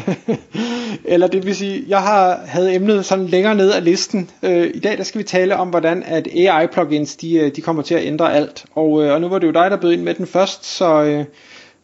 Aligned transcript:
Eller 1.04 1.26
det 1.26 1.46
vil 1.46 1.56
sige, 1.56 1.84
jeg 1.88 1.98
har 1.98 2.40
havde 2.46 2.74
emnet 2.74 3.04
sådan 3.04 3.26
længere 3.26 3.54
ned 3.54 3.72
af 3.72 3.84
listen. 3.84 4.30
Øh, 4.42 4.70
I 4.74 4.78
dag 4.78 4.98
der 4.98 5.04
skal 5.04 5.18
vi 5.18 5.24
tale 5.24 5.56
om, 5.56 5.68
hvordan 5.68 6.02
at 6.02 6.28
AI 6.34 6.66
plugins 6.66 7.16
de, 7.16 7.38
øh, 7.38 7.56
de 7.56 7.60
kommer 7.60 7.82
til 7.82 7.94
at 7.94 8.06
ændre 8.06 8.34
alt. 8.34 8.64
Og, 8.74 9.04
øh, 9.04 9.12
og 9.12 9.20
nu 9.20 9.28
var 9.28 9.38
det 9.38 9.46
jo 9.46 9.52
dig, 9.52 9.70
der 9.70 9.76
bød 9.76 9.92
ind 9.92 10.02
med 10.02 10.14
den 10.14 10.26
først, 10.26 10.64
så, 10.64 11.02
øh, 11.02 11.24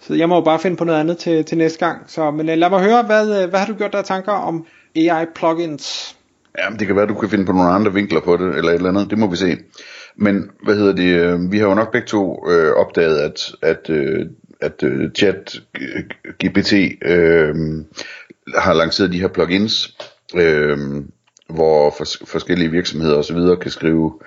så 0.00 0.14
jeg 0.14 0.28
må 0.28 0.34
jo 0.34 0.40
bare 0.40 0.58
finde 0.58 0.76
på 0.76 0.84
noget 0.84 1.00
andet 1.00 1.18
til, 1.18 1.44
til 1.44 1.58
næste 1.58 1.78
gang. 1.78 1.98
Så, 2.06 2.30
men 2.30 2.48
øh, 2.48 2.58
lad 2.58 2.70
mig 2.70 2.80
høre, 2.80 3.02
hvad, 3.02 3.42
øh, 3.42 3.50
hvad 3.50 3.60
har 3.60 3.66
du 3.66 3.74
gjort 3.74 3.92
der 3.92 4.02
tanker 4.02 4.32
om 4.32 4.66
AI 4.96 5.26
plugins? 5.34 6.16
Jamen, 6.64 6.78
det 6.78 6.86
kan 6.86 6.96
være, 6.96 7.06
du 7.06 7.14
kan 7.14 7.28
finde 7.28 7.44
på 7.44 7.52
nogle 7.52 7.70
andre 7.70 7.92
vinkler 7.92 8.20
på 8.20 8.36
det, 8.36 8.56
eller 8.56 8.70
et 8.70 8.74
eller 8.74 8.88
andet. 8.88 9.10
Det 9.10 9.18
må 9.18 9.26
vi 9.26 9.36
se. 9.36 9.56
Men, 10.16 10.50
hvad 10.64 10.74
hedder 10.74 10.92
det, 10.92 11.08
øh, 11.20 11.52
vi 11.52 11.58
har 11.58 11.66
jo 11.66 11.74
nok 11.74 11.92
begge 11.92 12.06
to 12.06 12.50
øh, 12.50 12.72
opdaget, 12.72 13.18
at, 13.18 13.54
at, 13.62 13.90
øh, 13.90 14.26
at 14.60 14.82
øh, 14.82 15.10
chat 15.10 15.60
GPT 16.44 16.72
øh, 17.02 17.54
har 18.54 18.72
lanceret 18.72 19.12
de 19.12 19.20
her 19.20 19.28
plugins, 19.28 19.96
øh, 20.34 20.78
hvor 21.48 21.90
fors- 21.90 22.24
forskellige 22.26 22.70
virksomheder 22.70 23.16
osv. 23.16 23.36
kan 23.62 23.70
skrive 23.70 24.18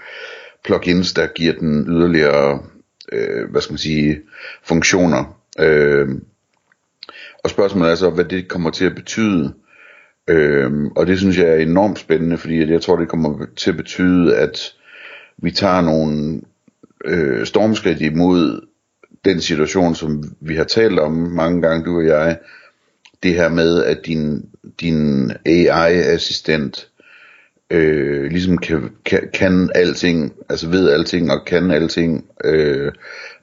plugins, 0.65 1.13
der 1.13 1.27
giver 1.27 1.53
den 1.53 1.85
yderligere, 1.87 2.63
øh, 3.11 3.49
hvad 3.51 3.61
skal 3.61 3.73
man 3.73 3.77
sige, 3.77 4.21
funktioner. 4.63 5.37
Øh, 5.59 6.09
og 7.43 7.49
spørgsmålet 7.49 7.91
er 7.91 7.95
så, 7.95 8.09
hvad 8.09 8.25
det 8.25 8.47
kommer 8.47 8.69
til 8.69 8.85
at 8.85 8.95
betyde. 8.95 9.53
Øhm, 10.27 10.87
og 10.87 11.07
det 11.07 11.19
synes 11.19 11.37
jeg 11.37 11.47
er 11.47 11.55
enormt 11.55 11.99
spændende, 11.99 12.37
fordi 12.37 12.71
jeg 12.71 12.81
tror, 12.81 12.95
det 12.95 13.09
kommer 13.09 13.45
til 13.55 13.71
at 13.71 13.77
betyde, 13.77 14.37
at 14.37 14.73
vi 15.37 15.51
tager 15.51 15.81
nogle 15.81 16.41
øh, 17.05 17.45
stormskridt 17.45 18.01
imod 18.01 18.67
den 19.25 19.41
situation, 19.41 19.95
som 19.95 20.23
vi 20.39 20.55
har 20.55 20.63
talt 20.63 20.99
om 20.99 21.11
mange 21.11 21.61
gange, 21.61 21.85
du 21.85 21.97
og 21.97 22.05
jeg. 22.05 22.39
Det 23.23 23.33
her 23.33 23.49
med, 23.49 23.83
at 23.83 24.05
din, 24.05 24.49
din 24.81 25.31
AI-assistent 25.45 26.89
øh, 27.71 28.31
ligesom 28.31 28.57
kan, 28.57 28.89
kan, 29.05 29.29
kan 29.33 29.69
alting, 29.75 30.33
altså 30.49 30.69
ved 30.69 30.89
alting 30.89 31.31
og 31.31 31.45
kan 31.45 31.71
alting. 31.71 32.25
Øh, 32.43 32.91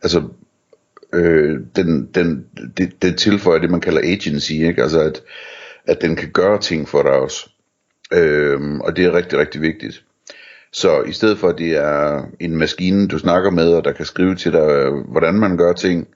altså 0.03 0.23
øh, 1.13 1.61
den, 1.77 2.07
den, 2.15 2.47
det, 2.77 3.03
det 3.03 3.17
tilføjer 3.17 3.59
det, 3.59 3.71
man 3.71 3.81
kalder 3.81 4.01
agency, 4.05 4.53
ikke? 4.53 4.83
Altså 4.83 5.01
at, 5.01 5.23
at 5.87 6.03
den 6.03 6.17
kan 6.17 6.31
gøre 6.31 6.61
ting 6.61 6.89
for 6.89 7.03
dig 7.03 7.13
også. 7.13 7.51
Øh, 8.13 8.61
og 8.75 8.97
det 8.97 9.05
er 9.05 9.15
rigtig, 9.15 9.39
rigtig 9.39 9.61
vigtigt. 9.61 10.05
Så 10.73 11.03
i 11.03 11.13
stedet 11.13 11.39
for 11.39 11.49
at 11.49 11.59
det 11.59 11.77
er 11.77 12.23
en 12.41 12.57
maskine, 12.57 13.09
du 13.09 13.19
snakker 13.19 13.51
med, 13.51 13.73
og 13.73 13.85
der 13.85 13.93
kan 13.93 14.05
skrive 14.05 14.35
til 14.35 14.53
dig, 14.53 14.69
øh, 14.71 14.93
hvordan 14.95 15.35
man 15.35 15.57
gør 15.57 15.73
ting, 15.73 16.09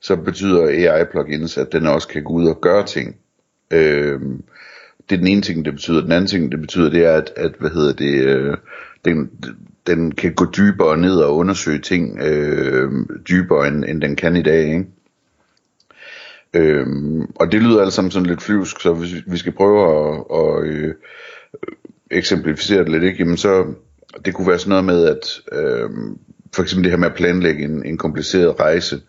så 0.00 0.16
betyder 0.16 0.66
AI-plugins, 0.66 1.58
at 1.58 1.72
den 1.72 1.86
også 1.86 2.08
kan 2.08 2.24
gå 2.24 2.32
ud 2.32 2.46
og 2.46 2.60
gøre 2.60 2.86
ting. 2.86 3.16
Øh, 3.70 4.20
det 5.10 5.16
er 5.16 5.20
den 5.20 5.26
ene 5.26 5.42
ting, 5.42 5.64
det 5.64 5.72
betyder. 5.72 6.00
Den 6.00 6.12
anden 6.12 6.26
ting, 6.26 6.52
det 6.52 6.60
betyder, 6.60 6.90
det 6.90 7.04
er, 7.04 7.12
at, 7.12 7.32
at 7.36 7.52
hvad 7.58 7.70
hedder 7.70 7.92
det, 7.92 8.24
øh, 8.24 8.56
den, 9.04 9.30
den 9.86 10.12
kan 10.12 10.34
gå 10.34 10.46
dybere 10.56 10.96
ned 10.96 11.16
og 11.16 11.36
undersøge 11.36 11.78
ting 11.78 12.18
øh, 12.22 12.92
dybere, 13.28 13.68
end, 13.68 13.84
end 13.84 14.00
den 14.00 14.16
kan 14.16 14.36
i 14.36 14.42
dag, 14.42 14.64
ikke? 14.64 14.86
Øhm, 16.54 17.22
og 17.34 17.52
det 17.52 17.62
lyder 17.62 17.82
alt 17.82 17.92
sammen 17.92 18.10
sådan 18.10 18.26
lidt 18.26 18.42
flyvsk, 18.42 18.80
så 18.80 18.94
hvis 18.94 19.14
vi 19.26 19.36
skal 19.36 19.52
prøve 19.52 19.80
at, 19.82 20.24
at 20.34 20.64
øh, 20.64 20.94
eksemplificere 22.10 22.78
det 22.78 22.88
lidt, 22.88 23.04
ikke? 23.04 23.18
Jamen 23.18 23.36
så, 23.36 23.64
det 24.24 24.34
kunne 24.34 24.48
være 24.48 24.58
sådan 24.58 24.70
noget 24.70 24.84
med, 24.84 25.04
at 25.04 25.40
øh, 25.52 25.90
for 26.54 26.62
eksempel 26.62 26.84
det 26.84 26.92
her 26.92 26.98
med 26.98 27.08
at 27.08 27.14
planlægge 27.14 27.64
en, 27.64 27.86
en 27.86 27.98
kompliceret 27.98 28.60
rejse, 28.60 29.00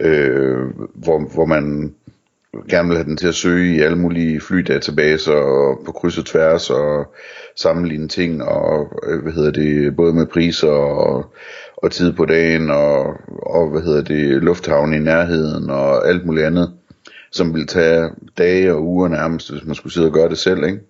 øh, 0.00 0.66
hvor, 0.94 1.34
hvor 1.34 1.44
man 1.44 1.94
gerne 2.68 2.88
vil 2.88 2.96
have 2.96 3.06
den 3.06 3.16
til 3.16 3.28
at 3.28 3.34
søge 3.34 3.76
i 3.76 3.80
alle 3.80 3.98
mulige 3.98 4.40
flydatabaser 4.40 5.32
og 5.32 5.82
på 5.86 5.92
kryds 5.92 6.18
og 6.18 6.26
tværs 6.26 6.70
og 6.70 7.14
sammenligne 7.56 8.08
ting 8.08 8.42
og 8.42 9.00
øh, 9.06 9.22
hvad 9.22 9.32
hedder 9.32 9.50
det 9.50 9.96
både 9.96 10.12
med 10.12 10.26
priser 10.26 10.68
og, 10.68 11.34
og 11.76 11.92
tid 11.92 12.12
på 12.12 12.24
dagen 12.24 12.70
og, 12.70 13.14
og 13.28 13.70
hvad 13.70 13.82
hedder 13.82 14.02
det 14.02 14.42
lufthavn 14.42 14.94
i 14.94 14.98
nærheden 14.98 15.70
og 15.70 16.08
alt 16.08 16.26
muligt 16.26 16.46
andet 16.46 16.72
som 17.32 17.54
vil 17.54 17.66
tage 17.66 18.10
dage 18.38 18.74
og 18.74 18.82
uger 18.82 19.08
nærmest 19.08 19.52
hvis 19.52 19.64
man 19.64 19.74
skulle 19.74 19.92
sidde 19.92 20.06
og 20.06 20.12
gøre 20.12 20.28
det 20.28 20.38
selv 20.38 20.64
ikke? 20.64 20.80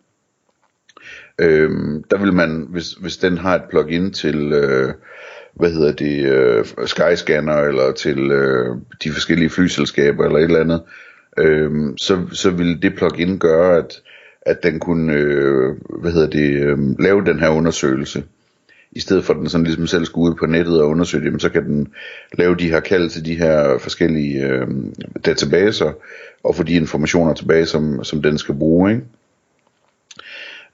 Øhm, 1.39 2.05
der 2.11 2.19
vil 2.19 2.33
man 2.33 2.67
hvis, 2.71 2.93
hvis 2.93 3.17
den 3.17 3.39
har 3.39 3.55
et 3.55 3.65
plugin 3.71 4.13
til 4.13 4.53
øh, 4.53 4.95
hvad 5.55 5.71
hedder 5.73 5.93
det 5.93 6.27
øh, 6.27 6.65
Skyscanner 6.87 7.57
eller 7.57 7.93
til 7.93 8.19
øh, 8.19 8.77
de 9.05 9.11
forskellige 9.13 9.51
flyselskaber 9.51 10.25
eller 10.25 10.39
et 10.39 10.45
eller 10.45 10.61
andet 10.61 10.83
øh, 11.39 11.71
så, 11.97 12.23
så 12.33 12.51
vil 12.51 12.83
det 12.83 12.95
plugin 12.95 13.39
gøre, 13.39 13.77
at, 13.79 14.03
at 14.43 14.63
den 14.63 14.81
kunne 14.81 15.13
øh, 15.13 15.77
hvad 16.01 16.13
hedder 16.13 16.31
det, 16.31 16.63
øh, 16.63 16.79
lave 17.01 17.25
den 17.25 17.41
her 17.41 17.49
undersøgelse. 17.49 18.25
I 18.93 19.01
stedet 19.01 19.25
for 19.25 19.33
at 19.33 19.39
den 19.39 19.49
sådan 19.49 19.65
ligesom 19.65 19.87
selv 19.87 20.05
skulle 20.05 20.31
ud 20.31 20.35
på 20.35 20.47
nettet 20.47 20.81
og 20.81 20.89
undersøge 20.89 21.31
det, 21.31 21.43
så 21.43 21.49
kan 21.49 21.65
den 21.65 21.89
lave 22.39 22.57
de 22.57 22.71
her 22.71 22.81
kald 22.81 23.11
til 23.11 23.25
de 23.25 23.35
her 23.35 23.79
forskellige 23.79 24.47
øh, 24.47 24.67
databaser, 25.27 25.93
og 26.45 26.55
få 26.55 26.63
de 26.63 26.75
informationer 26.75 27.35
tilbage, 27.35 27.67
som, 27.67 28.05
som 28.05 28.23
den 28.23 28.39
skal 28.39 28.55
bruge. 28.55 28.91
Ikke? 28.91 29.05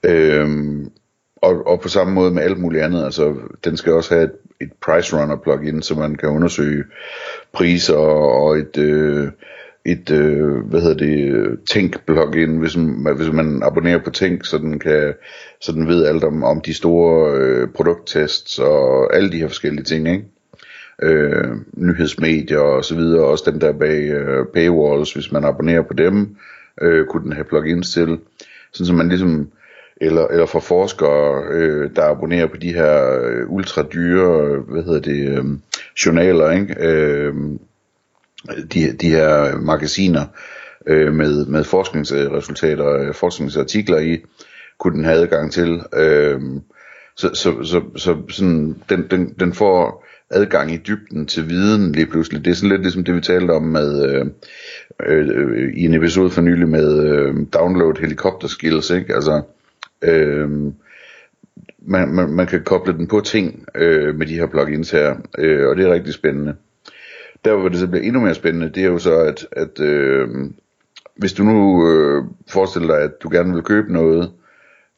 Øhm, 0.05 0.91
og, 1.35 1.67
og 1.67 1.81
på 1.81 1.89
samme 1.89 2.13
måde 2.13 2.31
med 2.31 2.43
alt 2.43 2.59
muligt 2.59 2.83
andet, 2.83 3.05
altså 3.05 3.35
den 3.65 3.77
skal 3.77 3.93
også 3.93 4.13
have 4.13 4.23
et, 4.23 4.31
et 4.61 4.71
price 4.85 5.17
runner 5.17 5.35
plugin, 5.35 5.81
så 5.81 5.95
man 5.95 6.15
kan 6.15 6.29
undersøge 6.29 6.83
priser 7.53 7.95
og 7.95 8.57
et, 8.57 8.77
øh, 8.77 9.27
et 9.85 10.11
øh, 10.11 10.55
hvad 10.55 10.81
hedder 10.81 10.97
det 10.97 11.59
Tænk 11.69 12.05
plugin 12.05 12.57
hvis 12.57 12.77
man, 12.77 13.15
hvis 13.15 13.31
man 13.31 13.63
abonnerer 13.63 13.99
på 14.03 14.09
Tænk 14.09 14.45
så 14.45 14.57
den 14.57 14.79
kan 14.79 15.13
så 15.61 15.71
den 15.71 15.87
ved 15.87 16.05
alt 16.05 16.23
om 16.23 16.43
om 16.43 16.61
de 16.61 16.73
store 16.73 17.35
øh, 17.35 17.67
produkttests 17.67 18.59
og 18.59 19.15
alle 19.15 19.31
de 19.31 19.37
her 19.37 19.47
forskellige 19.47 19.83
ting 19.83 20.07
ikke? 20.07 20.25
Øh, 21.01 21.55
nyhedsmedier 21.73 22.59
og 22.59 22.85
så 22.85 22.95
videre. 22.95 23.25
Også 23.25 23.51
dem 23.51 23.59
der 23.59 23.71
bag 23.71 24.01
øh, 24.01 24.45
paywalls 24.53 25.13
hvis 25.13 25.31
man 25.31 25.45
abonnerer 25.45 25.81
på 25.81 25.93
dem 25.93 26.35
øh, 26.81 27.05
kunne 27.05 27.23
den 27.23 27.33
have 27.33 27.45
plugins 27.45 27.93
til. 27.93 28.19
Sådan 28.73 28.85
så 28.85 28.93
man 28.93 29.09
ligesom 29.09 29.51
eller, 30.01 30.27
eller 30.27 30.45
for 30.45 30.59
forskere, 30.59 31.43
øh, 31.51 31.89
der 31.95 32.03
abonnerer 32.03 32.47
på 32.47 32.57
de 32.57 32.73
her 32.73 33.19
øh, 33.23 33.49
ultra 33.49 33.83
dyre, 33.93 34.57
hvad 34.67 34.83
hedder 34.83 34.99
det, 34.99 35.37
øh, 35.37 35.45
journaler, 36.05 36.51
ikke? 36.51 36.75
Øh, 36.79 37.33
de, 38.73 38.91
de 39.01 39.09
her 39.09 39.57
magasiner 39.57 40.25
øh, 40.87 41.13
med, 41.13 41.45
med 41.45 41.63
forskningsresultater, 41.63 42.87
øh, 42.87 43.13
forskningsartikler 43.13 43.99
i, 43.99 44.25
kunne 44.79 44.95
den 44.95 45.05
have 45.05 45.17
adgang 45.17 45.51
til. 45.51 45.81
Øh, 45.93 46.41
så, 47.15 47.29
så, 47.33 47.63
så, 47.63 47.81
så 47.95 48.17
sådan, 48.29 48.75
den, 48.89 49.07
den, 49.11 49.33
den 49.39 49.53
får 49.53 50.05
adgang 50.29 50.71
i 50.71 50.77
dybden 50.77 51.25
til 51.25 51.49
viden 51.49 51.91
lige 51.91 52.05
pludselig. 52.05 52.45
Det 52.45 52.51
er 52.51 52.55
sådan 52.55 52.69
lidt 52.69 52.81
ligesom 52.81 53.03
det, 53.03 53.15
vi 53.15 53.21
talte 53.21 53.51
om 53.51 53.63
med, 53.63 54.05
øh, 54.05 54.25
øh, 55.05 55.73
i 55.73 55.85
en 55.85 55.93
episode 55.93 56.29
for 56.29 56.41
nylig 56.41 56.69
med 56.69 57.03
øh, 57.03 57.35
download 57.53 57.99
helikopter 57.99 58.47
skills, 58.47 58.89
ikke? 58.89 59.15
Altså, 59.15 59.41
øh, 60.01 60.49
man, 61.81 62.07
man, 62.09 62.29
man 62.29 62.47
kan 62.47 62.63
koble 62.63 62.93
den 62.93 63.07
på 63.07 63.19
ting 63.19 63.65
øh, 63.75 64.15
med 64.15 64.27
de 64.27 64.35
her 64.35 64.45
plugins 64.45 64.91
her, 64.91 65.15
øh, 65.37 65.67
og 65.67 65.75
det 65.75 65.85
er 65.85 65.93
rigtig 65.93 66.13
spændende. 66.13 66.55
Der 67.45 67.55
hvor 67.55 67.69
det 67.69 67.79
så 67.79 67.87
bliver 67.87 68.03
endnu 68.03 68.21
mere 68.21 68.33
spændende, 68.33 68.69
det 68.69 68.83
er 68.83 68.87
jo 68.87 68.97
så, 68.97 69.15
at, 69.15 69.47
at 69.51 69.79
øh, 69.79 70.29
hvis 71.15 71.33
du 71.33 71.43
nu 71.43 71.87
øh, 71.89 72.23
forestiller 72.49 72.87
dig, 72.87 73.03
at 73.03 73.23
du 73.23 73.29
gerne 73.29 73.53
vil 73.53 73.63
købe 73.63 73.93
noget, 73.93 74.31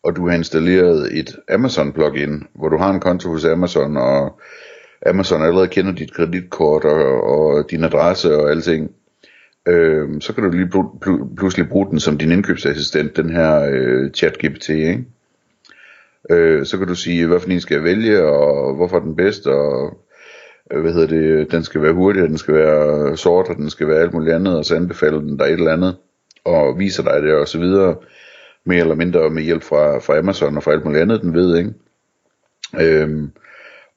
og 0.03 0.15
du 0.15 0.27
har 0.27 0.35
installeret 0.35 1.19
et 1.19 1.35
Amazon 1.49 1.93
plugin, 1.93 2.43
hvor 2.55 2.69
du 2.69 2.77
har 2.77 2.89
en 2.89 2.99
konto 2.99 3.29
hos 3.29 3.45
Amazon, 3.45 3.97
og 3.97 4.39
Amazon 5.05 5.41
allerede 5.41 5.67
kender 5.67 5.91
dit 5.91 6.13
kreditkort 6.13 6.83
og, 6.83 7.23
og 7.23 7.71
din 7.71 7.83
adresse 7.83 8.35
og 8.35 8.49
alting, 8.51 8.91
øh, 9.67 10.21
så 10.21 10.33
kan 10.33 10.43
du 10.43 10.49
lige 10.49 10.69
pl- 10.75 10.97
pl- 11.05 11.35
pludselig 11.35 11.69
bruge 11.69 11.89
den 11.89 11.99
som 11.99 12.17
din 12.17 12.31
indkøbsassistent, 12.31 13.17
den 13.17 13.29
her 13.29 13.69
øh, 13.71 14.11
chat-GPT, 14.17 14.71
ikke? 14.71 15.05
Øh, 16.29 16.65
så 16.65 16.77
kan 16.77 16.87
du 16.87 16.95
sige, 16.95 17.27
hvad 17.27 17.39
for 17.39 17.49
en 17.49 17.61
skal 17.61 17.75
jeg 17.75 17.83
vælge, 17.83 18.23
og 18.23 18.75
hvorfor 18.75 18.95
er 18.97 19.01
den 19.01 19.15
bedst, 19.15 19.47
og 19.47 19.97
øh, 20.71 20.81
hvad 20.81 20.93
hedder 20.93 21.07
det, 21.07 21.23
øh, 21.23 21.51
den 21.51 21.63
skal 21.63 21.81
være 21.81 21.93
hurtig, 21.93 22.23
den 22.23 22.37
skal 22.37 22.53
være 22.53 23.17
sort, 23.17 23.49
og 23.49 23.55
den 23.55 23.69
skal 23.69 23.87
være 23.87 23.99
alt 24.01 24.13
muligt 24.13 24.35
andet, 24.35 24.57
og 24.57 24.65
så 24.65 24.75
anbefaler 24.75 25.19
den 25.19 25.37
dig 25.37 25.45
et 25.45 25.51
eller 25.51 25.73
andet, 25.73 25.95
og 26.45 26.79
viser 26.79 27.03
dig 27.03 27.23
det, 27.23 27.33
og 27.33 27.47
så 27.47 27.59
videre. 27.59 27.95
mere 28.65 28.79
eller 28.79 28.95
mindre 28.95 29.29
med 29.29 29.43
hjælp 29.43 29.63
fra, 29.63 29.99
fra 29.99 30.17
Amazon 30.17 30.57
og 30.57 30.63
fra 30.63 30.71
alt 30.71 30.85
muligt 30.85 31.01
andet, 31.01 31.21
den 31.21 31.33
ved, 31.33 31.57
ikke? 31.57 31.73
Øhm, 32.81 33.31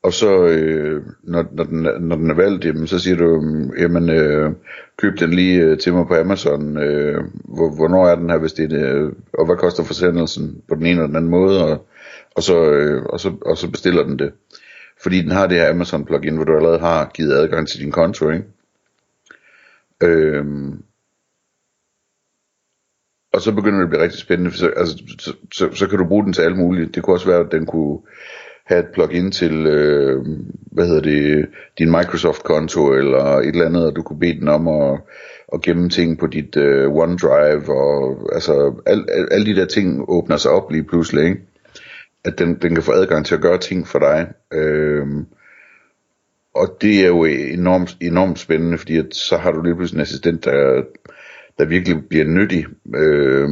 og 0.07 0.13
så, 0.13 0.47
øh, 0.47 1.03
når, 1.23 1.47
når, 1.53 1.65
den, 1.65 1.83
når 2.01 2.17
den 2.17 2.31
er 2.31 2.35
valgt, 2.35 2.65
jamen, 2.65 2.87
så 2.87 2.99
siger 2.99 3.17
du, 3.17 3.41
mm, 3.41 3.71
jamen, 3.79 4.11
øh, 4.11 4.53
køb 4.97 5.19
den 5.21 5.31
lige 5.31 5.61
øh, 5.61 5.79
til 5.79 5.95
mig 5.95 6.07
på 6.07 6.15
Amazon. 6.15 6.79
Øh, 6.79 7.25
hvor, 7.45 7.75
hvornår 7.77 8.09
er 8.09 8.15
den 8.15 8.31
her, 8.31 8.39
hvis 8.39 8.53
det 8.53 8.65
er 8.65 8.69
det, 8.69 9.15
og 9.33 9.47
hvad 9.47 9.57
koster 9.57 9.85
forsendelsen 9.85 10.63
på 10.69 10.75
den 10.75 10.87
ene 10.87 10.91
eller 10.91 11.07
den 11.07 11.17
anden 11.17 11.31
måde, 11.31 11.65
og, 11.65 11.87
og, 12.37 12.43
så, 12.43 12.71
øh, 12.71 13.03
og, 13.03 13.21
så, 13.21 13.33
og 13.47 13.57
så 13.57 13.71
bestiller 13.71 14.03
den 14.03 14.19
det. 14.19 14.33
Fordi 15.03 15.23
den 15.23 15.31
har 15.31 15.47
det 15.47 15.57
her 15.57 15.71
Amazon 15.71 16.05
plugin, 16.05 16.37
hvor 16.37 16.45
du 16.45 16.57
allerede 16.57 16.79
har 16.79 17.11
givet 17.15 17.33
adgang 17.33 17.69
til 17.69 17.81
din 17.81 17.93
konto, 17.93 18.31
ikke? 18.31 18.45
Øhm, 20.03 20.83
og 23.33 23.41
så 23.43 23.53
begynder 23.53 23.79
det 23.79 23.85
at 23.85 23.91
blive 23.91 24.03
rigtig 24.03 24.21
spændende, 24.21 24.51
for 24.51 24.59
så, 24.59 24.71
altså, 24.77 25.03
så, 25.19 25.33
så, 25.53 25.73
så 25.73 25.89
kan 25.89 25.99
du 25.99 26.05
bruge 26.05 26.25
den 26.25 26.33
til 26.33 26.43
alt 26.43 26.57
muligt. 26.59 26.95
Det 26.95 27.03
kunne 27.03 27.17
også 27.17 27.29
være, 27.29 27.41
at 27.41 27.53
den 27.53 27.67
kunne 27.67 27.99
have 28.67 28.81
et 28.81 28.89
plugin 28.95 29.31
til, 29.31 29.67
øh, 29.67 30.27
hvad 30.73 30.87
hedder 30.87 31.01
det, 31.01 31.49
din 31.79 31.91
Microsoft-konto 31.91 32.93
eller 32.93 33.25
et 33.25 33.47
eller 33.47 33.67
andet, 33.67 33.87
og 33.87 33.97
du 33.97 34.03
kunne 34.03 34.19
bede 34.19 34.41
den 34.41 34.49
om 34.49 34.69
at, 34.69 35.01
at 35.53 35.63
gemme 35.63 35.89
ting 35.89 36.19
på 36.19 36.27
dit 36.27 36.57
øh, 36.57 36.91
OneDrive, 36.93 37.69
og 37.69 38.29
altså 38.33 38.75
al, 38.87 39.05
al, 39.09 39.29
alle 39.31 39.47
de 39.47 39.61
der 39.61 39.67
ting 39.67 40.05
åbner 40.09 40.37
sig 40.37 40.51
op 40.51 40.71
lige 40.71 40.85
pludselig, 40.85 41.25
ikke? 41.25 41.41
At 42.25 42.39
den, 42.39 42.55
den 42.55 42.75
kan 42.75 42.83
få 42.83 42.93
adgang 42.93 43.27
til 43.27 43.35
at 43.35 43.41
gøre 43.41 43.59
ting 43.59 43.89
for 43.89 43.99
dig. 43.99 44.29
Øh, 44.53 45.07
og 46.55 46.77
det 46.81 47.01
er 47.01 47.07
jo 47.07 47.25
enormt, 47.25 47.97
enormt 48.01 48.39
spændende, 48.39 48.79
fordi 48.79 48.97
at 48.97 49.15
så 49.15 49.37
har 49.37 49.53
du 49.53 49.63
lige 49.63 49.75
pludselig 49.75 49.99
en 49.99 50.03
assistent, 50.03 50.45
der, 50.45 50.83
der 51.59 51.65
virkelig 51.65 52.09
bliver 52.09 52.25
nyttig 52.25 52.67
øh, 52.97 53.49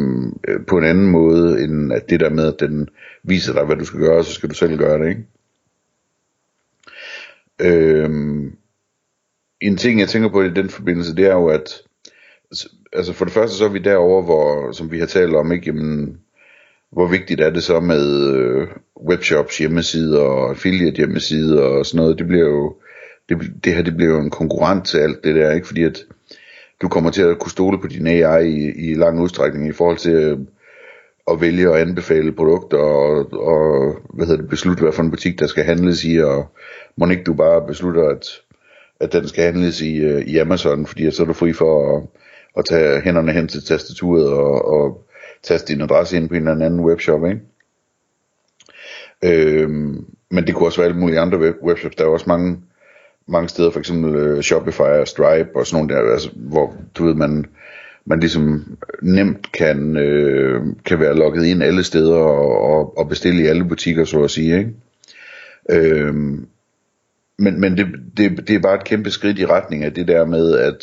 på 0.66 0.78
en 0.78 0.84
anden 0.84 1.06
måde, 1.06 1.64
end 1.64 1.92
at 1.92 2.10
det 2.10 2.20
der 2.20 2.30
med, 2.30 2.46
at 2.46 2.60
den 2.60 2.88
viser 3.22 3.52
dig, 3.52 3.64
hvad 3.64 3.76
du 3.76 3.84
skal 3.84 4.00
gøre, 4.00 4.24
så 4.24 4.32
skal 4.32 4.48
du 4.48 4.54
selv 4.54 4.78
gøre 4.78 4.98
det, 4.98 5.08
ikke? 5.08 5.24
Øh, 7.60 8.10
en 9.60 9.76
ting, 9.76 10.00
jeg 10.00 10.08
tænker 10.08 10.28
på 10.28 10.42
i 10.42 10.50
den 10.50 10.68
forbindelse, 10.68 11.16
det 11.16 11.26
er 11.26 11.34
jo, 11.34 11.46
at 11.46 11.82
altså 12.92 13.12
for 13.12 13.24
det 13.24 13.34
første, 13.34 13.56
så 13.56 13.64
er 13.64 13.68
vi 13.68 13.78
derover, 13.78 14.22
hvor, 14.22 14.72
som 14.72 14.92
vi 14.92 14.98
har 14.98 15.06
talt 15.06 15.34
om, 15.34 15.52
ikke, 15.52 15.66
jamen, 15.66 16.18
hvor 16.92 17.06
vigtigt 17.06 17.40
er 17.40 17.50
det 17.50 17.62
så 17.62 17.80
med 17.80 18.34
øh, 18.34 18.68
webshops, 19.08 19.58
hjemmesider 19.58 20.20
og 20.20 20.50
affiliate 20.50 20.96
hjemmesider 20.96 21.62
og 21.62 21.86
sådan 21.86 22.02
noget, 22.02 22.18
det 22.18 22.26
bliver 22.26 22.48
jo, 22.48 22.76
det, 23.28 23.38
det 23.64 23.74
her 23.74 23.82
det 23.82 23.96
bliver 23.96 24.12
jo 24.12 24.20
en 24.20 24.30
konkurrent 24.30 24.86
til 24.86 24.98
alt 24.98 25.24
det 25.24 25.34
der, 25.34 25.52
ikke, 25.52 25.66
fordi 25.66 25.82
at 25.82 26.04
du 26.82 26.88
kommer 26.88 27.10
til 27.10 27.22
at 27.22 27.38
kunne 27.38 27.50
stole 27.50 27.78
på 27.80 27.86
din 27.86 28.06
AI 28.06 28.48
i, 28.48 28.90
i 28.90 28.94
lang 28.94 29.20
udstrækning 29.20 29.68
i 29.68 29.72
forhold 29.72 29.96
til 29.96 30.12
øh, 30.12 30.38
at 31.30 31.40
vælge 31.40 31.70
og 31.70 31.80
anbefale 31.80 32.32
produkter 32.32 32.78
og, 32.78 33.32
og 33.32 33.94
hvad 34.14 34.26
hedder 34.26 34.40
det, 34.40 34.50
beslutte, 34.50 34.82
hvad 34.82 34.92
for 34.92 35.02
en 35.02 35.10
butik 35.10 35.38
der 35.38 35.46
skal 35.46 35.64
handles 35.64 36.04
i, 36.04 36.18
og 36.18 36.48
må 36.96 37.06
ikke 37.10 37.24
du 37.24 37.34
bare 37.34 37.66
beslutter, 37.66 38.08
at, 38.08 38.26
at 39.00 39.12
den 39.12 39.28
skal 39.28 39.44
handles 39.44 39.80
i, 39.80 39.96
øh, 39.96 40.20
i 40.22 40.38
Amazon, 40.38 40.86
fordi 40.86 41.10
så 41.10 41.22
er 41.22 41.26
du 41.26 41.32
fri 41.32 41.52
for 41.52 41.96
at, 41.96 42.02
at 42.56 42.64
tage 42.64 43.00
hænderne 43.00 43.32
hen 43.32 43.48
til 43.48 43.64
tastaturet 43.64 44.28
og, 44.28 44.68
og 44.68 45.04
taste 45.42 45.72
din 45.72 45.82
adresse 45.82 46.16
ind 46.16 46.28
på 46.28 46.34
en 46.34 46.48
eller 46.48 46.66
anden 46.66 46.80
webshop, 46.80 47.26
ikke? 47.26 47.40
Øhm, 49.24 50.04
men 50.30 50.46
det 50.46 50.54
kunne 50.54 50.68
også 50.68 50.80
være 50.80 50.88
alle 50.88 51.00
mulige 51.00 51.20
andre 51.20 51.38
web- 51.38 51.62
webshops. 51.62 51.96
Der 51.96 52.04
er 52.04 52.08
også 52.08 52.24
mange 52.28 52.60
mange 53.26 53.48
steder, 53.48 53.70
for 53.70 53.78
eksempel 53.78 54.36
uh, 54.36 54.40
Shopify 54.40 54.80
og 54.80 55.08
Stripe 55.08 55.50
og 55.54 55.66
sådan 55.66 55.86
nogle 55.86 56.06
der, 56.06 56.12
altså, 56.12 56.30
hvor 56.34 56.74
du 56.94 57.04
ved, 57.04 57.14
man, 57.14 57.46
man 58.04 58.20
ligesom 58.20 58.76
nemt 59.02 59.52
kan, 59.52 59.96
øh, 59.96 60.62
kan 60.84 61.00
være 61.00 61.16
logget 61.16 61.44
ind 61.44 61.62
alle 61.62 61.84
steder 61.84 62.16
og, 62.16 62.60
og, 62.60 62.98
og 62.98 63.08
bestille 63.08 63.42
i 63.42 63.46
alle 63.46 63.64
butikker, 63.64 64.04
så 64.04 64.22
at 64.22 64.30
sige. 64.30 64.58
Ikke? 64.58 64.70
Øhm, 65.70 66.46
men 67.38 67.60
men 67.60 67.76
det, 67.76 67.86
det, 68.16 68.48
det 68.48 68.54
er 68.56 68.60
bare 68.60 68.74
et 68.74 68.84
kæmpe 68.84 69.10
skridt 69.10 69.38
i 69.38 69.46
retning 69.46 69.84
af 69.84 69.92
det 69.92 70.08
der 70.08 70.26
med, 70.26 70.58
at 70.58 70.78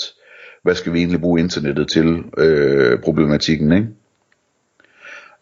hvad 0.64 0.76
skal 0.76 0.94
vi 0.94 0.98
egentlig 0.98 1.22
bruge 1.22 1.40
internettet 1.40 1.90
til, 1.90 2.24
øh, 2.38 3.00
problematikken, 3.00 3.72
ikke? 3.72 3.88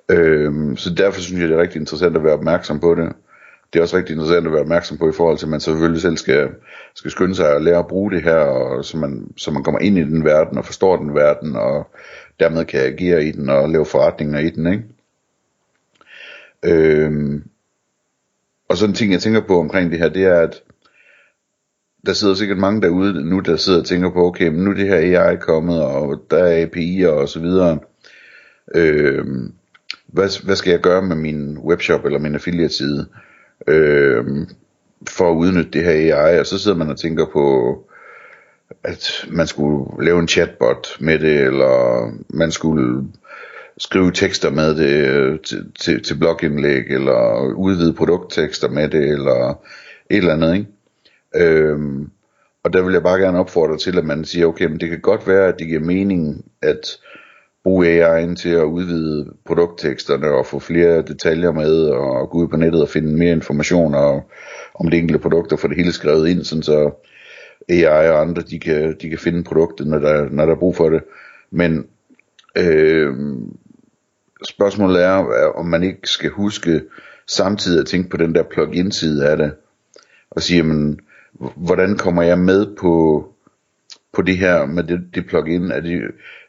Øhm, 0.09 0.77
så 0.77 0.93
derfor 0.93 1.21
synes 1.21 1.41
jeg, 1.41 1.49
det 1.49 1.57
er 1.57 1.61
rigtig 1.61 1.79
interessant 1.79 2.17
at 2.17 2.23
være 2.23 2.33
opmærksom 2.33 2.79
på 2.79 2.95
det 2.95 3.13
det 3.73 3.79
er 3.79 3.83
også 3.83 3.97
rigtig 3.97 4.13
interessant 4.13 4.47
at 4.47 4.53
være 4.53 4.61
opmærksom 4.61 4.97
på 4.97 5.09
i 5.09 5.13
forhold 5.13 5.37
til, 5.37 5.45
at 5.45 5.49
man 5.49 5.59
selvfølgelig 5.59 6.01
selv 6.01 6.17
skal, 6.17 6.49
skal 6.95 7.11
skynde 7.11 7.35
sig 7.35 7.55
at 7.55 7.61
lære 7.61 7.79
at 7.79 7.87
bruge 7.87 8.11
det 8.11 8.23
her, 8.23 8.35
og 8.35 8.85
så, 8.85 8.97
man, 8.97 9.27
så 9.37 9.51
man 9.51 9.63
kommer 9.63 9.79
ind 9.79 9.97
i 9.97 10.03
den 10.03 10.25
verden 10.25 10.57
og 10.57 10.65
forstår 10.65 10.97
den 10.97 11.15
verden, 11.15 11.55
og 11.55 11.87
dermed 12.39 12.65
kan 12.65 12.79
agere 12.79 13.25
i 13.25 13.31
den 13.31 13.49
og 13.49 13.69
lave 13.69 13.85
forretninger 13.85 14.39
i 14.39 14.49
den. 14.49 14.67
Ikke? 14.67 14.83
Øhm, 16.63 17.43
og 18.69 18.77
sådan 18.77 18.91
en 18.91 18.95
ting, 18.95 19.11
jeg 19.11 19.21
tænker 19.21 19.41
på 19.47 19.59
omkring 19.59 19.91
det 19.91 19.99
her, 19.99 20.09
det 20.09 20.25
er, 20.25 20.39
at 20.39 20.63
der 22.05 22.13
sidder 22.13 22.33
sikkert 22.33 22.57
mange 22.57 22.81
derude 22.81 23.29
nu, 23.29 23.39
der 23.39 23.55
sidder 23.55 23.79
og 23.79 23.85
tænker 23.85 24.09
på, 24.09 24.25
okay, 24.25 24.47
men 24.47 24.63
nu 24.63 24.71
er 24.71 24.75
det 24.75 24.87
her 24.87 25.21
AI 25.29 25.35
kommet, 25.35 25.83
og 25.83 26.25
der 26.31 26.43
er 26.43 26.65
API'er 26.65 27.07
og 27.07 27.29
så 27.29 27.39
videre. 27.39 27.79
Øhm, 28.75 29.53
hvad, 30.07 30.43
hvad 30.45 30.55
skal 30.55 30.71
jeg 30.71 30.79
gøre 30.79 31.01
med 31.01 31.15
min 31.15 31.57
webshop 31.57 32.05
eller 32.05 32.19
min 32.19 32.35
affiliate 32.35 32.73
side? 32.73 33.07
Øh, 33.67 34.25
for 35.09 35.31
at 35.31 35.35
udnytte 35.35 35.71
det 35.71 35.83
her 35.83 36.17
AI, 36.17 36.39
og 36.39 36.45
så 36.45 36.57
sidder 36.57 36.77
man 36.77 36.89
og 36.89 36.97
tænker 36.97 37.25
på, 37.25 37.75
at 38.83 39.25
man 39.29 39.47
skulle 39.47 40.05
lave 40.05 40.19
en 40.19 40.27
chatbot 40.27 40.87
med 40.99 41.19
det, 41.19 41.41
eller 41.41 42.11
man 42.29 42.51
skulle 42.51 43.07
skrive 43.77 44.11
tekster 44.11 44.49
med 44.49 44.75
det 44.75 45.07
øh, 45.07 45.39
til, 45.39 45.71
til, 45.79 46.03
til 46.03 46.15
blogindlæg, 46.15 46.83
eller 46.89 47.53
udvide 47.53 47.93
produkttekster 47.93 48.69
med 48.69 48.89
det, 48.89 49.09
eller 49.09 49.49
et 50.09 50.17
eller 50.17 50.33
andet, 50.33 50.55
ikke? 50.55 50.67
Øhm, 51.35 52.09
og 52.63 52.73
der 52.73 52.81
vil 52.81 52.93
jeg 52.93 53.03
bare 53.03 53.19
gerne 53.19 53.39
opfordre 53.39 53.77
til, 53.77 53.97
at 53.97 54.05
man 54.05 54.25
siger, 54.25 54.45
okay, 54.45 54.65
men 54.65 54.79
det 54.79 54.89
kan 54.89 55.01
godt 55.01 55.27
være, 55.27 55.47
at 55.47 55.59
det 55.59 55.67
giver 55.67 55.79
mening, 55.79 56.45
at 56.61 56.99
bruge 57.63 57.87
AI'en 57.87 58.35
til 58.35 58.49
at 58.49 58.63
udvide 58.63 59.33
produktteksterne 59.45 60.27
og 60.27 60.45
få 60.45 60.59
flere 60.59 61.01
detaljer 61.01 61.51
med 61.51 61.89
og 61.89 62.29
gå 62.29 62.37
ud 62.37 62.47
på 62.47 62.57
nettet 62.57 62.81
og 62.81 62.89
finde 62.89 63.17
mere 63.17 63.31
information 63.31 63.95
og, 63.95 64.29
om 64.75 64.89
det 64.89 64.99
enkelte 64.99 65.19
produkt 65.19 65.51
og 65.51 65.59
få 65.59 65.67
det 65.67 65.77
hele 65.77 65.91
skrevet 65.91 66.29
ind, 66.29 66.43
sådan 66.43 66.63
så 66.63 66.91
AI 67.69 68.09
og 68.09 68.21
andre 68.21 68.41
de 68.41 68.59
kan, 68.59 68.95
de 69.01 69.09
kan 69.09 69.19
finde 69.19 69.43
produktet, 69.43 69.87
når 69.87 69.99
der, 69.99 70.29
når 70.29 70.45
der 70.45 70.53
er 70.55 70.59
brug 70.59 70.75
for 70.75 70.89
det. 70.89 71.03
Men 71.51 71.87
øh, 72.55 73.15
spørgsmålet 74.49 75.03
er, 75.03 75.13
om 75.55 75.65
man 75.65 75.83
ikke 75.83 75.99
skal 76.03 76.29
huske 76.29 76.81
samtidig 77.27 77.79
at 77.79 77.87
tænke 77.87 78.09
på 78.09 78.17
den 78.17 78.35
der 78.35 78.43
plug-in 78.43 78.91
side 78.91 79.29
af 79.29 79.37
det, 79.37 79.51
og 80.31 80.41
sige, 80.41 80.57
jamen, 80.57 80.99
hvordan 81.55 81.97
kommer 81.97 82.23
jeg 82.23 82.39
med 82.39 82.75
på, 82.81 83.25
på 84.13 84.21
det 84.21 84.37
her 84.37 84.65
med 84.65 84.83
det, 84.83 85.01
det 85.15 85.27
plugin? 85.27 85.71
Er 85.71 85.79
det, 85.79 86.01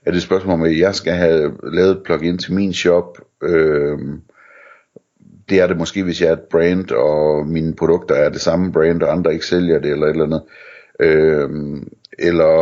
er 0.06 0.10
det 0.10 0.16
et 0.16 0.22
spørgsmål 0.22 0.54
om, 0.54 0.62
at 0.62 0.78
jeg 0.78 0.94
skal 0.94 1.12
have 1.12 1.56
lavet 1.62 1.90
et 1.90 2.02
plugin 2.04 2.38
til 2.38 2.54
min 2.54 2.72
shop. 2.72 3.18
Øh, 3.42 3.98
det 5.48 5.60
er 5.60 5.66
det 5.66 5.76
måske, 5.76 6.02
hvis 6.02 6.20
jeg 6.20 6.28
er 6.28 6.32
et 6.32 6.48
brand, 6.50 6.90
og 6.90 7.46
mine 7.46 7.76
produkter 7.76 8.14
er 8.14 8.28
det 8.28 8.40
samme 8.40 8.72
brand, 8.72 9.02
og 9.02 9.12
andre 9.12 9.32
ikke 9.32 9.46
sælger 9.46 9.78
det, 9.78 9.90
eller 9.90 10.06
et 10.06 10.10
eller 10.10 10.24
andet. 10.24 10.42
Øh, 11.00 11.50
eller 12.18 12.54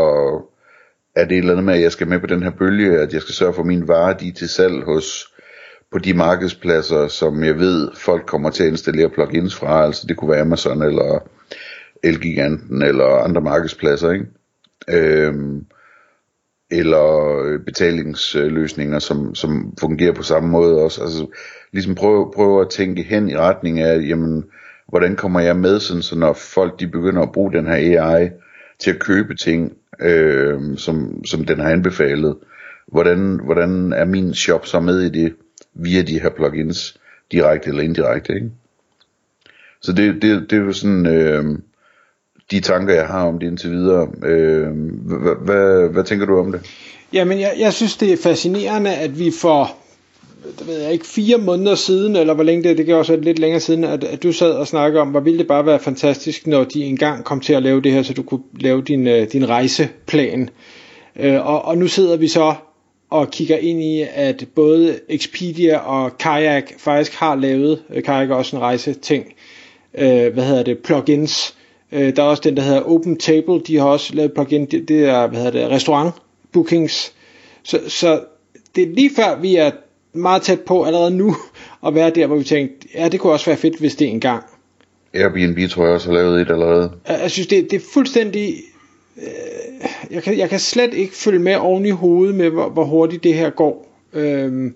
er 1.15 1.25
det 1.25 1.33
et 1.33 1.39
eller 1.39 1.53
andet 1.53 1.65
med, 1.65 1.75
at 1.75 1.83
jeg 1.83 1.93
skal 1.93 2.09
med 2.09 2.21
på 2.21 2.27
den 2.27 2.43
her 2.43 2.51
bølge, 2.51 2.99
at 2.99 3.13
jeg 3.13 3.23
skal 3.23 3.35
sørge 3.35 3.55
for, 3.55 3.61
at 3.61 3.67
mine 3.67 3.89
varer 3.89 4.17
de 4.17 4.29
er 4.29 4.33
til 4.33 4.49
salg 4.49 4.85
hos 4.85 5.35
på 5.93 5.99
de 5.99 6.15
markedspladser, 6.15 7.09
som 7.09 7.45
jeg 7.45 7.59
ved, 7.59 7.91
folk 7.95 8.27
kommer 8.27 8.51
til 8.51 8.63
at 8.63 8.69
installere 8.69 9.11
plugins 9.11 9.55
fra, 9.55 9.85
altså 9.85 10.07
det 10.07 10.17
kunne 10.17 10.31
være 10.31 10.41
Amazon 10.41 10.83
eller 10.83 11.29
Elgiganten 12.03 12.83
eller 12.83 13.07
andre 13.07 13.41
markedspladser, 13.41 14.11
ikke? 14.11 14.27
Øhm, 14.89 15.67
eller 16.71 17.39
øh, 17.45 17.61
betalingsløsninger, 17.61 18.99
som, 18.99 19.35
som 19.35 19.75
fungerer 19.81 20.13
på 20.13 20.23
samme 20.23 20.49
måde 20.49 20.83
også. 20.83 21.03
Altså 21.03 21.27
ligesom 21.73 21.95
prøve, 21.95 22.33
prøve 22.35 22.61
at 22.61 22.71
tænke 22.71 23.03
hen 23.03 23.31
i 23.31 23.37
retning 23.37 23.81
af, 23.81 24.01
jamen, 24.09 24.45
hvordan 24.89 25.17
kommer 25.17 25.41
jeg 25.41 25.57
med, 25.57 25.81
sådan, 25.81 26.03
så 26.03 26.19
når 26.19 26.33
folk 26.33 26.81
de 26.81 26.87
begynder 26.87 27.23
at 27.23 27.33
bruge 27.33 27.53
den 27.53 27.67
her 27.67 27.75
AI 27.75 28.31
til 28.79 28.91
at 28.91 28.99
købe 28.99 29.35
ting, 29.35 29.73
øh, 30.01 30.77
som, 30.77 31.25
som 31.25 31.45
den 31.45 31.61
har 31.61 31.71
anbefalet, 31.71 32.37
hvordan, 32.87 33.41
hvordan 33.45 33.93
er 33.93 34.05
min 34.05 34.35
shop 34.35 34.67
så 34.67 34.81
med 34.81 35.01
i 35.01 35.23
det, 35.23 35.35
via 35.75 36.03
de 36.03 36.21
her 36.21 36.31
plugins, 36.31 37.01
direkte 37.33 37.69
eller 37.69 37.83
indirekte, 37.83 38.35
ikke? 38.35 38.51
Så 39.81 39.93
det, 39.93 40.23
det, 40.23 40.51
det 40.51 40.59
er 40.59 40.63
jo 40.63 40.73
sådan, 40.73 41.07
øh, 41.07 41.59
de 42.51 42.61
tanker, 42.61 42.95
jeg 42.95 43.07
har 43.07 43.27
om 43.27 43.39
det 43.39 43.47
indtil 43.47 43.71
videre. 43.71 44.09
Øh, 44.25 44.69
hvad, 45.03 45.45
hvad, 45.45 45.89
hvad 45.93 46.05
tænker 46.05 46.27
du 46.27 46.39
om 46.39 46.53
det? 46.53 46.61
Jamen, 47.13 47.41
jeg, 47.41 47.55
jeg 47.59 47.73
synes, 47.73 47.97
det 47.97 48.13
er 48.13 48.17
fascinerende, 48.17 48.95
at 48.95 49.19
vi 49.19 49.33
for 49.41 49.77
det 50.59 50.67
ved 50.67 50.81
jeg 50.81 50.93
ikke, 50.93 51.07
fire 51.07 51.39
måneder 51.39 51.75
siden, 51.75 52.17
eller 52.17 52.35
hvor 52.35 52.45
længe 52.45 52.63
det, 52.63 52.71
er, 52.71 52.75
det 52.75 52.87
kan 52.87 52.95
også 52.95 53.13
være 53.13 53.23
lidt 53.23 53.39
længere 53.39 53.61
siden, 53.61 53.85
at, 53.85 54.05
at 54.05 54.23
du 54.23 54.33
sad 54.33 54.51
og 54.51 54.67
snakkede 54.67 55.01
om, 55.01 55.09
hvor 55.09 55.21
ville 55.21 55.39
det 55.39 55.47
bare 55.47 55.67
være 55.67 55.79
fantastisk, 55.79 56.47
når 56.47 56.65
de 56.65 56.85
engang 56.85 57.25
kom 57.25 57.41
til 57.41 57.53
at 57.53 57.63
lave 57.63 57.81
det 57.81 57.93
her, 57.93 58.03
så 58.03 58.13
du 58.13 58.23
kunne 58.23 58.43
lave 58.61 58.83
din, 58.83 59.07
øh, 59.07 59.33
din 59.33 59.49
rejseplan. 59.49 60.51
Uh, 61.25 61.47
og, 61.47 61.65
og 61.65 61.79
nu 61.79 61.87
sidder 61.87 62.17
vi 62.17 62.29
så 62.29 62.55
og 63.11 63.31
kigger 63.31 63.57
ind 63.57 63.83
i, 63.83 64.05
at 64.15 64.45
både 64.55 65.01
Expedia 65.09 65.79
og 65.79 66.19
Kayak 66.19 66.65
faktisk 66.79 67.15
har 67.15 67.35
lavet, 67.35 67.83
øh, 67.95 68.03
Kayak 68.03 68.31
er 68.31 68.35
også 68.35 68.57
en 68.57 68.63
rejseting, 68.63 69.25
øh, 69.99 70.33
hvad 70.33 70.45
hedder 70.45 70.63
det, 70.63 70.79
plugins. 70.79 71.58
Øh, 71.93 72.17
der 72.17 72.23
er 72.23 72.27
også 72.27 72.43
den, 72.45 72.57
der 72.57 72.63
hedder 72.63 72.81
Open 72.81 73.17
Table, 73.17 73.61
de 73.61 73.77
har 73.79 73.85
også 73.85 74.15
lavet 74.15 74.33
plugin, 74.33 74.67
det, 74.67 74.89
det 74.89 75.05
er, 75.05 75.27
hvad 75.27 75.39
hedder 75.39 75.61
det, 75.61 75.71
restaurant 75.71 76.15
bookings. 76.53 77.13
Så, 77.63 77.81
så 77.89 78.21
det 78.77 78.83
er 78.83 78.95
lige 78.95 79.11
før, 79.17 79.39
vi 79.41 79.57
er 79.57 79.71
meget 80.13 80.43
tæt 80.43 80.61
på 80.61 80.85
allerede 80.85 81.11
nu 81.11 81.37
at 81.87 81.95
være 81.95 82.11
der, 82.11 82.27
hvor 82.27 82.37
vi 82.37 82.45
tænkte, 82.45 82.89
ja, 82.95 83.09
det 83.09 83.21
kunne 83.21 83.33
også 83.33 83.47
være 83.47 83.57
fedt, 83.57 83.79
hvis 83.79 83.97
det 83.97 84.09
engang. 84.09 84.45
Airbnb 85.15 85.71
tror 85.71 85.85
jeg 85.85 85.95
også 85.95 86.09
har 86.09 86.15
lavet 86.15 86.41
et 86.41 86.51
allerede. 86.51 86.93
Jeg 87.09 87.31
synes, 87.31 87.47
det, 87.47 87.71
det 87.71 87.77
er 87.77 87.87
fuldstændig... 87.93 88.55
Øh, 89.17 89.89
jeg, 90.11 90.23
kan, 90.23 90.39
jeg 90.39 90.51
kan 90.51 90.61
slet 90.61 90.95
ikke 90.95 91.15
følge 91.15 91.39
med 91.39 91.57
oven 91.57 91.87
i 91.87 91.91
hovedet 91.91 92.35
med, 92.35 92.51
hvor, 92.51 92.69
hvor 92.69 92.85
hurtigt 92.85 93.25
det 93.25 93.35
her 93.35 93.51
går. 93.51 93.89
Øhm, 94.13 94.75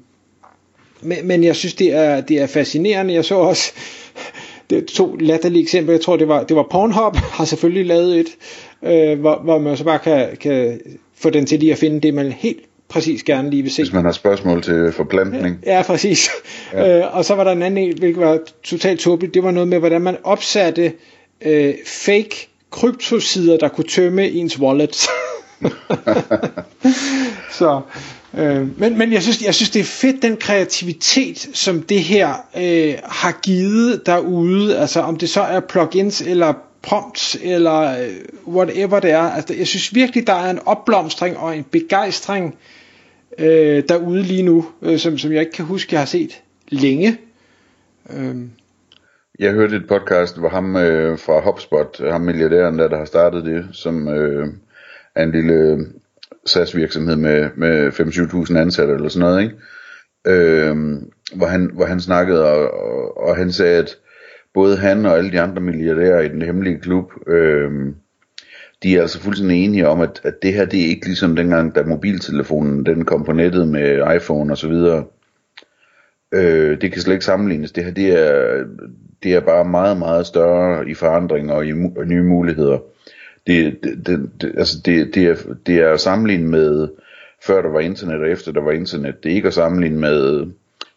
men, 1.01 1.19
men 1.27 1.45
jeg 1.45 1.57
synes, 1.57 1.75
det 1.75 1.95
er, 1.95 2.21
det 2.21 2.41
er 2.41 2.47
fascinerende. 2.47 3.15
Jeg 3.15 3.25
så 3.25 3.35
også 3.35 3.73
det 4.71 4.87
to 4.87 5.17
latterlige 5.21 5.63
eksempler. 5.63 5.95
Jeg 5.95 6.01
tror, 6.01 6.17
det 6.17 6.29
var, 6.29 6.43
det 6.43 6.57
var 6.57 6.67
Pornhub, 6.71 7.17
har 7.37 7.45
selvfølgelig 7.45 7.87
lavet 7.87 8.21
et, 8.21 8.29
øh, 8.83 9.21
hvor, 9.21 9.41
hvor 9.45 9.59
man 9.59 9.77
så 9.77 9.85
bare 9.85 9.99
kan, 9.99 10.37
kan 10.41 10.81
få 11.17 11.31
den 11.31 11.47
til 11.47 11.59
lige 11.59 11.73
at 11.73 11.79
finde 11.79 12.01
det, 12.01 12.15
man 12.15 12.33
helt 12.33 12.61
præcis 12.89 13.23
gerne 13.23 13.51
lige 13.51 13.63
vil 13.63 13.73
se. 13.73 13.83
Hvis 13.83 13.93
man 13.93 14.05
har 14.05 14.13
spørgsmål 14.13 14.63
til 14.63 14.93
forplantning. 14.93 15.59
Ja, 15.67 15.83
præcis. 15.87 16.29
Ja. 16.73 16.99
Øh, 16.99 17.17
og 17.17 17.25
så 17.25 17.35
var 17.35 17.45
der 17.45 17.53
en 17.53 17.63
anden, 17.63 17.99
hvilket 17.99 18.21
var 18.21 18.39
totalt 18.63 19.01
tåbeligt. 19.01 19.35
Det 19.35 19.43
var 19.43 19.51
noget 19.51 19.69
med, 19.69 19.79
hvordan 19.79 20.01
man 20.01 20.17
opsatte 20.25 20.93
øh, 21.41 21.75
fake 21.87 22.49
kryptosider, 22.71 23.57
der 23.57 23.69
kunne 23.69 23.89
tømme 23.89 24.31
ens 24.31 24.59
wallet. 24.61 24.97
så, 27.63 27.81
øh, 28.39 28.81
men, 28.81 28.99
men 28.99 29.13
jeg 29.13 29.23
synes, 29.23 29.43
jeg 29.43 29.55
synes, 29.55 29.71
det 29.71 29.81
er 29.81 29.85
fedt, 29.85 30.23
den 30.23 30.37
kreativitet, 30.37 31.49
som 31.55 31.83
det 31.83 32.01
her 32.01 32.29
øh, 32.57 32.95
har 33.05 33.41
givet 33.43 34.07
derude. 34.07 34.79
Altså 34.79 35.01
om 35.01 35.17
det 35.17 35.29
så 35.29 35.41
er 35.41 35.61
plugins 35.61 36.21
eller 36.21 36.53
prompts 36.83 37.37
eller 37.43 37.81
øh, 37.81 38.55
whatever 38.55 39.01
det 39.01 39.11
er. 39.11 39.31
Altså, 39.31 39.55
jeg 39.55 39.67
synes 39.67 39.95
virkelig, 39.95 40.27
der 40.27 40.33
er 40.33 40.51
en 40.51 40.59
opblomstring 40.67 41.37
og 41.37 41.57
en 41.57 41.65
begejstring 41.65 42.59
øh, 43.39 43.83
derude 43.89 44.23
lige 44.23 44.43
nu, 44.43 44.67
øh, 44.83 44.99
som, 44.99 45.19
som 45.19 45.33
jeg 45.33 45.41
ikke 45.41 45.53
kan 45.53 45.65
huske, 45.65 45.95
jeg 45.95 46.01
har 46.01 46.07
set 46.07 46.43
længe. 46.69 47.19
Øh. 48.11 48.37
Jeg 49.39 49.53
hørte 49.53 49.77
et 49.77 49.89
podcast, 49.89 50.39
hvor 50.39 50.49
ham 50.49 50.77
øh, 50.77 51.19
fra 51.19 51.41
HubSpot, 51.41 52.01
ham 52.11 52.21
milliardæren 52.21 52.79
der, 52.79 52.89
der 52.89 52.99
har 52.99 53.05
startet 53.05 53.45
det, 53.45 53.67
som 53.73 54.09
øh, 54.09 54.49
er 55.15 55.23
en 55.23 55.33
lille 55.33 55.87
SaaS 56.47 56.77
virksomhed 56.77 57.17
med, 57.17 57.51
med 57.57 57.89
25.000 57.89 58.59
ansatte 58.59 58.95
eller 58.95 59.09
sådan 59.09 59.29
noget, 59.29 59.43
ikke? 59.43 59.55
Øhm, 60.27 61.11
hvor, 61.35 61.47
han, 61.47 61.71
hvor 61.75 61.85
han 61.85 62.01
snakkede, 62.01 62.47
og, 62.47 62.71
og, 62.75 63.19
og 63.29 63.37
han 63.37 63.53
sagde, 63.53 63.79
at 63.79 63.97
både 64.55 64.77
han 64.77 65.07
og 65.07 65.19
alle 65.19 65.33
de 65.33 65.41
andre 65.41 65.63
milliardærer 65.63 66.21
i 66.21 66.29
den 66.29 66.43
hemmelige 66.43 66.79
klub, 66.79 67.13
øhm, 67.27 67.95
de 68.83 68.97
er 68.97 69.01
altså 69.01 69.21
fuldstændig 69.21 69.65
enige 69.65 69.89
om, 69.89 70.01
at, 70.01 70.21
at 70.25 70.43
det 70.43 70.55
her, 70.55 70.65
det 70.65 70.81
er 70.81 70.89
ikke 70.89 71.07
ligesom 71.07 71.37
dengang, 71.37 71.75
da 71.75 71.83
mobiltelefonen 71.83 72.87
den 72.87 73.05
kom 73.05 73.25
på 73.25 73.33
nettet 73.33 73.69
med 73.69 74.15
iPhone 74.17 74.53
og 74.53 74.59
så 74.59 74.69
videre. 74.69 75.05
Øh, 76.35 76.81
det 76.81 76.93
kan 76.93 77.03
slet 77.03 77.15
ikke 77.15 77.25
sammenlignes. 77.25 77.73
Det 77.73 77.85
her, 77.85 77.91
det 77.93 78.23
er, 78.23 78.65
det 79.23 79.35
er 79.35 79.41
bare 79.41 79.65
meget, 79.65 79.97
meget 79.97 80.27
større 80.27 80.89
i 80.89 80.95
forandring 80.95 81.53
og 81.53 81.67
i 81.67 81.73
og 81.97 82.07
nye 82.07 82.23
muligheder. 82.23 82.79
Det, 83.47 83.79
det, 84.07 84.31
det, 84.41 84.53
altså 84.57 84.79
det, 84.85 85.15
det, 85.15 85.27
er, 85.27 85.37
det 85.67 85.79
er 85.79 85.93
at 85.93 86.01
sammenligne 86.01 86.49
med 86.49 86.89
før 87.47 87.63
der 87.63 87.69
var 87.69 87.81
internet 87.81 88.21
og 88.21 88.29
efter 88.29 88.53
der 88.53 88.61
var 88.61 88.73
internet. 88.73 89.23
Det 89.25 89.33
er 89.33 89.37
ikke 89.37 89.49
at 89.49 89.55
sammenligne 89.55 89.99
med 89.99 90.47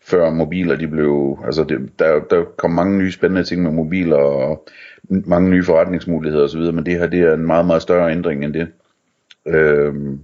før 0.01 0.29
mobiler 0.29 0.75
de 0.75 0.87
blev, 0.87 1.39
altså 1.45 1.63
det, 1.63 1.89
der, 1.99 2.19
der 2.19 2.43
kom 2.57 2.71
mange 2.71 2.97
nye 2.97 3.11
spændende 3.11 3.43
ting 3.43 3.63
med 3.63 3.71
mobiler 3.71 4.17
og 4.17 4.67
mange 5.09 5.49
nye 5.49 5.63
forretningsmuligheder 5.63 6.43
osv., 6.43 6.59
men 6.61 6.85
det 6.85 6.99
her 6.99 7.07
det 7.07 7.19
er 7.19 7.33
en 7.33 7.45
meget, 7.45 7.65
meget 7.65 7.81
større 7.81 8.11
ændring 8.11 8.45
end 8.45 8.53
det. 8.53 8.67
Øhm, 9.47 10.19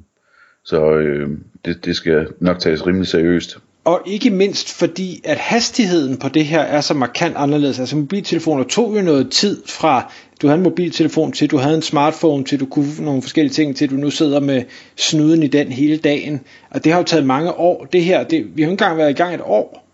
så 0.64 0.94
øh, 0.96 1.30
det, 1.66 1.86
det 1.86 1.96
skal 1.96 2.28
nok 2.40 2.60
tages 2.60 2.88
rimelig 2.88 3.08
seriøst. 3.08 3.58
Og 3.84 4.02
ikke 4.06 4.30
mindst 4.30 4.74
fordi, 4.74 5.22
at 5.24 5.38
hastigheden 5.38 6.18
på 6.18 6.30
det 6.30 6.46
her 6.46 6.62
er 6.62 6.82
så 6.82 6.94
markant 6.94 7.36
anderledes. 7.38 7.80
Altså 7.80 7.96
mobiltelefoner 7.96 8.64
tog 8.64 8.96
jo 8.96 9.02
noget 9.02 9.32
tid 9.32 9.64
fra, 9.68 10.12
du 10.42 10.48
havde 10.48 10.58
en 10.58 10.64
mobiltelefon 10.64 11.32
til, 11.32 11.52
du 11.52 11.58
havde 11.58 11.76
en 11.76 11.82
smartphone 11.82 12.44
til, 12.44 12.60
du 12.60 12.66
kunne 12.66 12.94
nogle 13.00 13.22
forskellige 13.22 13.54
ting 13.54 13.76
til, 13.76 13.90
du 13.90 13.96
nu 13.96 14.10
sidder 14.10 14.40
med 14.40 14.64
snuden 14.96 15.44
i 15.44 15.48
den 15.48 15.72
hele 15.72 15.98
dagen. 15.98 16.40
Og 16.70 16.84
det 16.84 16.92
har 16.92 17.00
jo 17.00 17.06
taget 17.06 17.26
mange 17.26 17.54
år. 17.54 17.86
Det 17.86 18.04
her, 18.04 18.24
det, 18.24 18.46
vi 18.56 18.62
har 18.62 18.68
jo 18.68 18.72
ikke 18.72 18.84
engang 18.84 18.98
været 18.98 19.10
i 19.10 19.14
gang 19.14 19.34
et 19.34 19.42
år. 19.44 19.88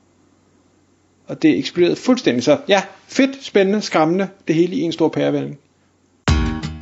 Og 1.27 1.41
det 1.41 1.57
eksploderede 1.57 1.95
fuldstændig. 1.95 2.43
Så 2.43 2.57
ja, 2.67 2.81
fedt, 3.07 3.45
spændende, 3.45 3.81
skræmmende, 3.81 4.27
det 4.47 4.55
hele 4.55 4.75
i 4.75 4.81
en 4.81 4.91
stor 4.91 5.09
pærevælling. 5.09 5.57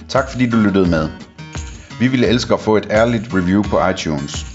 Tak 0.09 0.31
fordi 0.31 0.49
du 0.49 0.57
lyttede 0.57 0.89
med. 0.89 1.09
Vi 1.99 2.07
ville 2.07 2.27
elske 2.27 2.53
at 2.53 2.59
få 2.59 2.77
et 2.77 2.87
ærligt 2.91 3.23
review 3.33 3.63
på 3.63 3.87
iTunes. 3.87 4.54